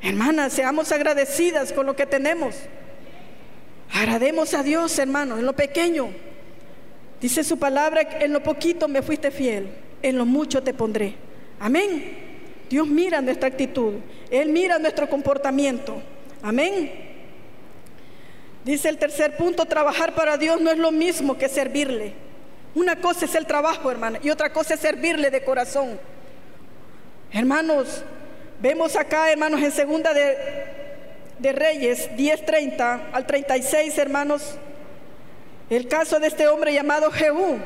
[0.00, 2.56] Hermanas, seamos agradecidas con lo que tenemos.
[3.92, 6.12] Agrademos a Dios, hermanos, en lo pequeño.
[7.22, 9.68] Dice su palabra, en lo poquito me fuiste fiel,
[10.02, 11.14] en lo mucho te pondré.
[11.60, 12.18] Amén.
[12.68, 13.94] Dios mira nuestra actitud,
[14.28, 16.02] Él mira nuestro comportamiento.
[16.42, 16.90] Amén.
[18.64, 22.12] Dice el tercer punto, trabajar para Dios no es lo mismo que servirle.
[22.74, 26.00] Una cosa es el trabajo, hermana, y otra cosa es servirle de corazón.
[27.30, 28.02] Hermanos,
[28.60, 30.36] vemos acá, hermanos, en segunda de,
[31.38, 34.56] de Reyes 10:30 al 36, hermanos,
[35.76, 37.58] el caso de este hombre llamado Jehú.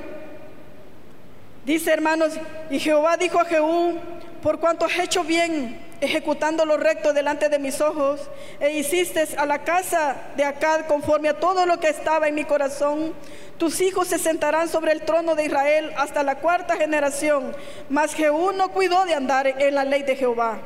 [1.64, 2.34] Dice hermanos,
[2.70, 3.98] y Jehová dijo a Jehú,
[4.40, 8.20] por cuanto has hecho bien, ejecutando lo recto delante de mis ojos,
[8.60, 12.44] e hiciste a la casa de Acad conforme a todo lo que estaba en mi
[12.44, 13.12] corazón,
[13.58, 17.56] tus hijos se sentarán sobre el trono de Israel hasta la cuarta generación.
[17.88, 20.58] Mas Jehú no cuidó de andar en la ley de Jehová.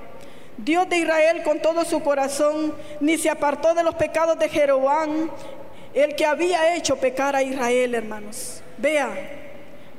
[0.58, 5.30] Dios de Israel con todo su corazón, ni se apartó de los pecados de Jeroboam,
[5.94, 8.62] el que había hecho pecar a Israel, hermanos.
[8.78, 9.40] Vea,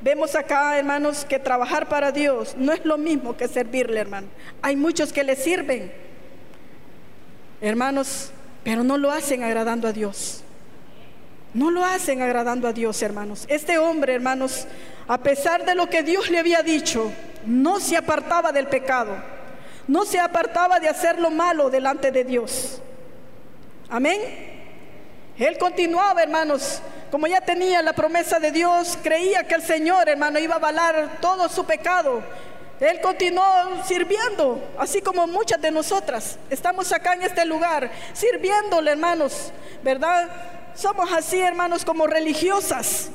[0.01, 4.27] Vemos acá, hermanos, que trabajar para Dios no es lo mismo que servirle, hermano.
[4.63, 5.91] Hay muchos que le sirven,
[7.61, 8.31] hermanos,
[8.63, 10.43] pero no lo hacen agradando a Dios.
[11.53, 13.45] No lo hacen agradando a Dios, hermanos.
[13.47, 14.65] Este hombre, hermanos,
[15.07, 17.11] a pesar de lo que Dios le había dicho,
[17.45, 19.15] no se apartaba del pecado.
[19.87, 22.81] No se apartaba de hacer lo malo delante de Dios.
[23.89, 24.50] Amén.
[25.37, 30.39] Él continuaba, hermanos, como ya tenía la promesa de Dios, creía que el Señor, hermano,
[30.39, 32.21] iba a avalar todo su pecado.
[32.79, 33.45] Él continuó
[33.85, 36.39] sirviendo, así como muchas de nosotras.
[36.49, 39.51] Estamos acá en este lugar, sirviéndole, hermanos,
[39.83, 40.29] ¿verdad?
[40.73, 43.09] Somos así, hermanos, como religiosas,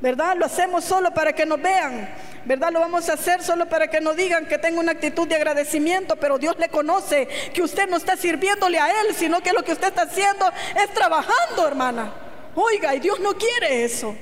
[0.00, 0.36] ¿verdad?
[0.36, 2.08] Lo hacemos solo para que nos vean,
[2.44, 2.70] ¿verdad?
[2.72, 6.16] Lo vamos a hacer solo para que nos digan que tengo una actitud de agradecimiento,
[6.16, 9.72] pero Dios le conoce que usted no está sirviéndole a Él, sino que lo que
[9.72, 12.12] usted está haciendo es trabajando, hermana.
[12.54, 14.14] Oiga, y Dios no quiere eso.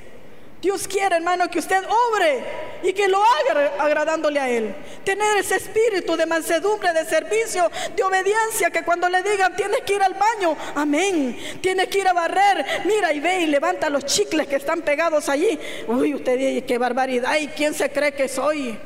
[0.63, 2.45] Dios quiere, hermano, que usted obre
[2.85, 4.73] y que lo haga agradándole a Él.
[5.05, 9.95] Tener ese espíritu de mansedumbre, de servicio, de obediencia, que cuando le digan tienes que
[9.95, 11.37] ir al baño, amén.
[11.61, 15.29] Tienes que ir a barrer, mira y ve y levanta los chicles que están pegados
[15.29, 15.59] allí.
[15.89, 18.79] Uy, usted dice, qué barbaridad, ¿y quién se cree que soy?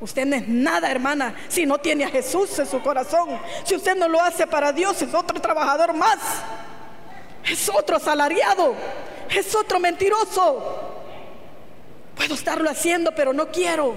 [0.00, 3.40] Usted no es nada, hermana, si no tiene a Jesús en su corazón.
[3.64, 6.18] Si usted no lo hace para Dios, es otro trabajador más.
[7.50, 8.74] Es otro asalariado.
[9.34, 10.93] Es otro mentiroso.
[12.16, 13.96] Puedo estarlo haciendo, pero no quiero.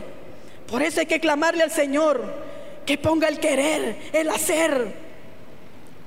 [0.68, 2.22] Por eso hay que clamarle al Señor
[2.86, 4.94] que ponga el querer, el hacer.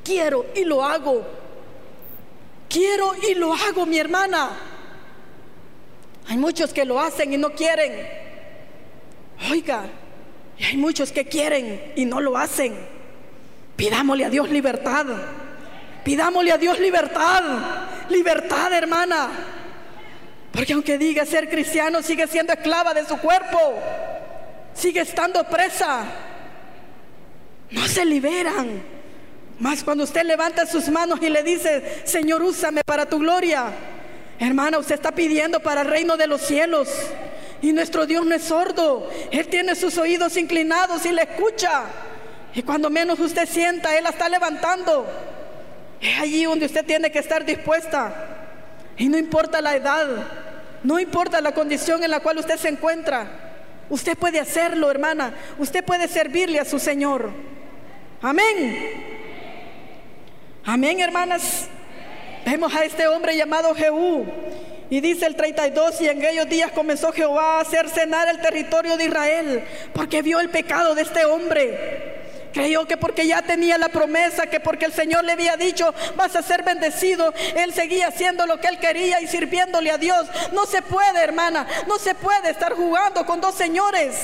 [0.05, 1.27] Quiero y lo hago.
[2.69, 4.51] Quiero y lo hago, mi hermana.
[6.29, 8.09] Hay muchos que lo hacen y no quieren.
[9.51, 9.85] Oiga,
[10.59, 12.77] y hay muchos que quieren y no lo hacen.
[13.77, 15.07] Pidámosle a Dios libertad.
[16.05, 17.43] Pidámosle a Dios libertad,
[18.09, 19.31] libertad hermana.
[20.53, 23.75] Porque aunque diga ser cristiano, sigue siendo esclava de su cuerpo,
[24.75, 26.05] sigue estando presa.
[27.71, 28.83] No se liberan.
[29.61, 33.67] Más cuando usted levanta sus manos y le dice, Señor, úsame para tu gloria.
[34.39, 36.89] Hermana, usted está pidiendo para el reino de los cielos.
[37.63, 39.09] Y nuestro Dios no es sordo.
[39.31, 41.83] Él tiene sus oídos inclinados y le escucha.
[42.55, 45.07] Y cuando menos usted sienta, Él la está levantando.
[46.01, 48.13] Es allí donde usted tiene que estar dispuesta.
[48.97, 50.07] Y no importa la edad,
[50.83, 53.51] no importa la condición en la cual usted se encuentra.
[53.89, 55.35] Usted puede hacerlo, hermana.
[55.59, 57.31] Usted puede servirle a su Señor.
[58.23, 59.19] Amén.
[60.65, 61.69] Amén, hermanas.
[62.45, 64.27] Vemos a este hombre llamado Jehú.
[64.89, 68.97] Y dice el 32, y en aquellos días comenzó Jehová a hacer cenar el territorio
[68.97, 69.65] de Israel,
[69.95, 72.20] porque vio el pecado de este hombre.
[72.53, 76.35] Creyó que porque ya tenía la promesa, que porque el Señor le había dicho, vas
[76.35, 80.27] a ser bendecido, él seguía haciendo lo que él quería y sirviéndole a Dios.
[80.53, 84.17] No se puede, hermana, no se puede estar jugando con dos señores.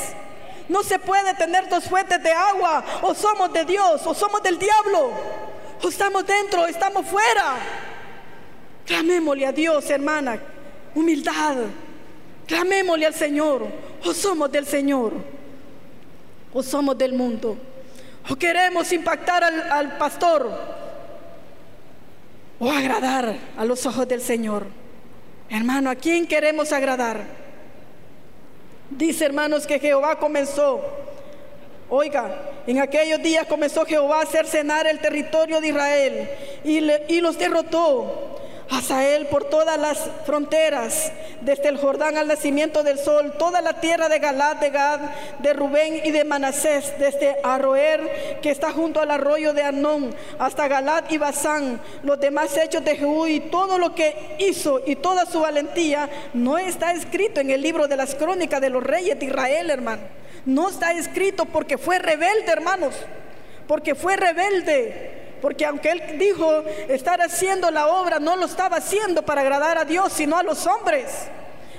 [0.69, 2.85] No se puede tener dos fuentes de agua.
[3.03, 5.13] O somos de Dios o somos del diablo.
[5.83, 7.57] O estamos dentro o estamos fuera.
[8.85, 10.41] Clamémosle a Dios, hermana.
[10.95, 11.57] Humildad.
[12.47, 13.69] Clamémosle al Señor.
[14.05, 15.13] O somos del Señor.
[16.53, 17.57] O somos del mundo.
[18.29, 20.51] ¿O queremos impactar al, pastor?
[22.59, 24.67] ¿O agradar a los ojos del Señor?
[25.49, 27.21] Hermano, ¿a quién queremos agradar?
[28.91, 30.81] Dice hermanos que Jehová comenzó.
[31.89, 36.29] Oiga, en aquellos días comenzó Jehová a hacer cenar el territorio de Israel
[36.65, 42.99] y, y los derrotó Hazael por todas las fronteras, desde el Jordán al nacimiento del
[42.99, 45.01] sol, toda la tierra de Galad, de Gad,
[45.39, 50.69] de Rubén y de Manasés, desde Aroer, que está junto al arroyo de Anón, hasta
[50.69, 55.27] Galad y Basán, los demás hechos de Jehú y todo lo que hizo y toda
[55.27, 59.27] su valentía, no está escrito en el libro de las crónicas de los reyes de
[59.27, 60.03] Israel, hermano.
[60.45, 62.95] No está escrito porque fue rebelde, hermanos,
[63.67, 65.16] porque fue rebelde.
[65.41, 69.85] Porque aunque él dijo estar haciendo la obra, no lo estaba haciendo para agradar a
[69.85, 71.29] Dios, sino a los hombres.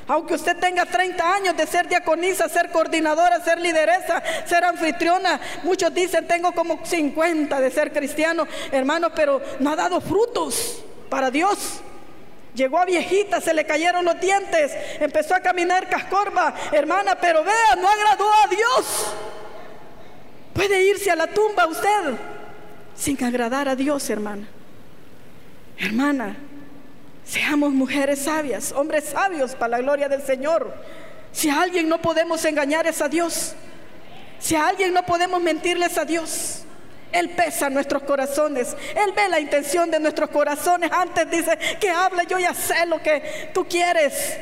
[0.08, 5.94] Aunque usted tenga 30 años de ser diaconisa, ser coordinadora, ser lideresa, ser anfitriona, muchos
[5.94, 11.82] dicen tengo como 50 de ser cristiano, hermano, pero no ha dado frutos para Dios.
[12.54, 17.76] Llegó a viejita, se le cayeron los dientes, empezó a caminar cascorba, hermana, pero vea,
[17.78, 19.14] no agradó a Dios.
[20.54, 22.16] Puede irse a la tumba usted
[22.98, 24.48] sin agradar a Dios, hermana.
[25.78, 26.36] Hermana,
[27.24, 30.74] seamos mujeres sabias, hombres sabios para la gloria del Señor.
[31.32, 33.54] Si a alguien no podemos engañar es a Dios.
[34.40, 36.64] Si a alguien no podemos mentirles a Dios.
[37.12, 38.76] Él pesa nuestros corazones.
[38.96, 40.92] Él ve la intención de nuestros corazones.
[40.92, 44.38] Antes dice que habla, yo ya sé lo que tú quieres.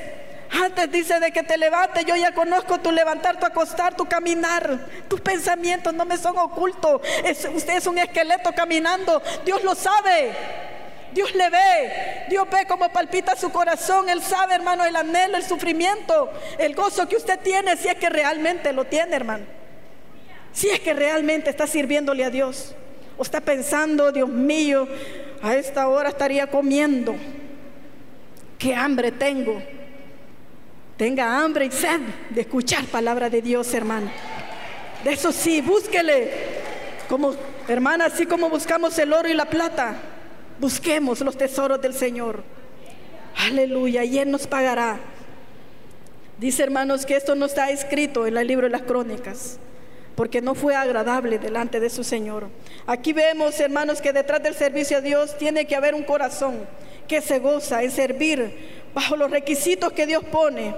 [0.52, 4.80] Antes dice de que te levantes, yo ya conozco tu levantar, tu acostar, tu caminar.
[5.08, 7.02] Tus pensamientos no me son ocultos.
[7.54, 9.22] usted es un esqueleto caminando.
[9.44, 10.32] Dios lo sabe.
[11.12, 12.26] Dios le ve.
[12.30, 14.10] Dios ve cómo palpita su corazón.
[14.10, 18.10] Él sabe, hermano, el anhelo, el sufrimiento, el gozo que usted tiene, si es que
[18.10, 19.46] realmente lo tiene, hermano.
[20.52, 22.76] Si es que realmente está sirviéndole a Dios.
[23.18, 24.88] O está pensando, Dios mío,
[25.42, 27.16] a esta hora estaría comiendo.
[28.58, 29.62] Qué hambre tengo.
[30.98, 34.10] Tenga hambre y sed de escuchar palabra de Dios, hermano.
[35.04, 36.32] De eso sí, búsquele.
[37.10, 37.36] Como
[37.68, 39.96] hermana, así como buscamos el oro y la plata,
[40.60, 42.44] busquemos los tesoros del Señor.
[43.38, 45.00] Aleluya, y Él nos pagará.
[46.40, 49.60] Dice hermanos que esto no está escrito en el libro de las crónicas
[50.16, 52.48] porque no fue agradable delante de su Señor.
[52.88, 56.66] Aquí vemos, hermanos, que detrás del servicio a Dios tiene que haber un corazón
[57.08, 60.74] que se goza en servir bajo los requisitos que Dios pone.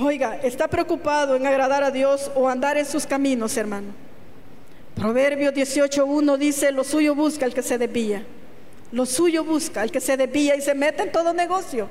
[0.00, 3.94] Oiga, está preocupado en agradar a Dios o andar en sus caminos, hermano.
[4.96, 8.26] Proverbios 18.1 dice, lo suyo busca el que se desvía.
[8.90, 11.88] Lo suyo busca el que se desvía y se mete en todo negocio.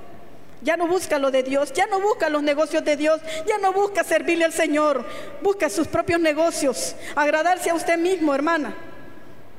[0.62, 3.72] Ya no busca lo de Dios, ya no busca los negocios de Dios, ya no
[3.72, 5.06] busca servirle al Señor,
[5.41, 8.76] busca sus propios negocios, agradarse a usted mismo, hermana.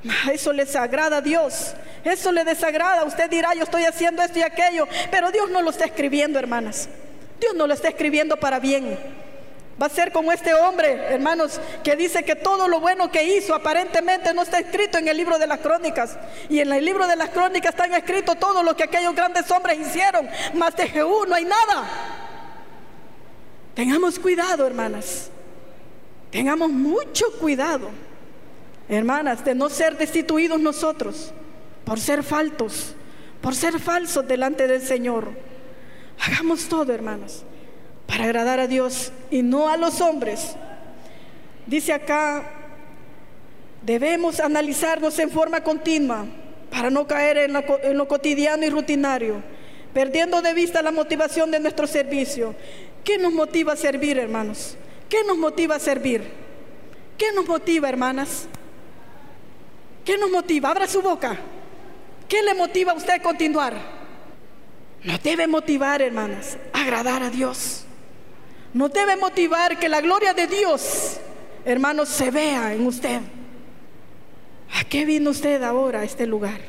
[0.32, 1.74] Eso les agrada a Dios,
[2.05, 3.05] eso le desagrada.
[3.05, 6.88] Usted dirá, yo estoy haciendo esto y aquello, pero Dios no lo está escribiendo, hermanas.
[7.38, 8.98] Dios no lo está escribiendo para bien.
[9.80, 13.55] Va a ser como este hombre, hermanos, que dice que todo lo bueno que hizo
[13.55, 16.18] aparentemente no está escrito en el libro de las crónicas.
[16.51, 19.78] Y en el libro de las crónicas están escrito todo lo que aquellos grandes hombres
[19.78, 20.28] hicieron.
[20.53, 21.88] Más de Jehú no hay nada.
[23.74, 25.30] Tengamos cuidado, hermanas.
[26.30, 27.90] Tengamos mucho cuidado,
[28.91, 31.32] hermanas, de no ser destituidos nosotros
[31.84, 32.95] por ser faltos,
[33.41, 35.28] por ser falsos delante del Señor.
[36.18, 37.45] Hagamos todo, hermanas
[38.11, 40.57] para agradar a Dios y no a los hombres.
[41.64, 42.43] Dice acá,
[43.82, 46.26] debemos analizarnos en forma continua
[46.70, 49.41] para no caer en lo, cotidiano y rutinario,
[49.95, 52.57] perdiendo de vista la motivación de nuestro servicio.
[53.05, 54.76] ¿Qué nos motiva a servir, hermanos?
[55.09, 56.24] ¿Qué nos motiva a servir?
[57.16, 58.49] ¿Qué nos motiva, hermanas?
[60.05, 60.70] ¿Qué nos motiva?
[60.70, 61.36] Abra su boca.
[62.28, 63.74] ¿Qué le motiva a usted a continuar?
[65.03, 67.84] Nos debe motivar, hermanas, agradar a Dios.
[68.72, 71.16] Nos debe motivar que la gloria de Dios,
[71.64, 73.20] hermanos, se vea en usted.
[74.74, 76.61] ¿A qué vino usted ahora a este lugar?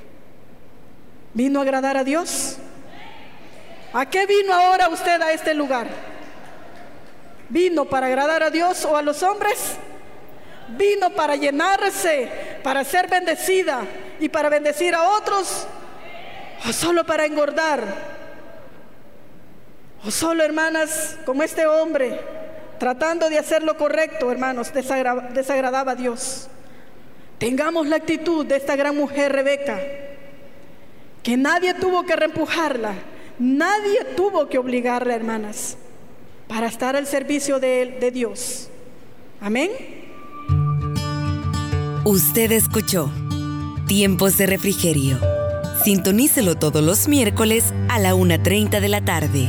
[1.33, 2.57] ¿Vino a agradar a Dios?
[3.93, 5.87] ¿A qué vino ahora usted a este lugar?
[7.49, 9.75] ¿Vino para agradar a Dios o a los hombres?
[10.77, 12.29] ¿Vino para llenarse,
[12.63, 13.81] para ser bendecida
[14.19, 15.67] y para bendecir a otros?
[16.67, 17.83] ¿O solo para engordar?
[20.05, 22.19] O solo, hermanas, como este hombre,
[22.79, 26.47] tratando de hacer lo correcto, hermanos, desagradaba a Dios.
[27.37, 29.79] Tengamos la actitud de esta gran mujer Rebeca,
[31.23, 32.93] que nadie tuvo que reempujarla,
[33.37, 35.77] nadie tuvo que obligarla, hermanas,
[36.47, 38.69] para estar al servicio de, de Dios.
[39.39, 40.00] Amén.
[42.03, 43.11] Usted escuchó
[43.85, 45.19] Tiempos de Refrigerio.
[45.83, 49.47] Sintonícelo todos los miércoles a la 1.30 de la tarde.